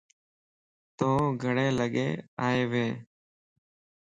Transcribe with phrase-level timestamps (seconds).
[0.97, 2.11] تون گڙين لگين
[2.45, 2.95] آئين وينيَ؟